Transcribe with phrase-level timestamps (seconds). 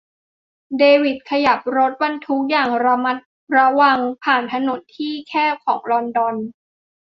[0.79, 3.17] เดวิดขยับรถบรรทุกอย่างระมัด
[3.57, 6.35] ระวังผ่านถนนที่แคบของลอนดอน